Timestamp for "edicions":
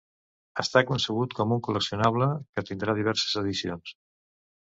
3.45-3.93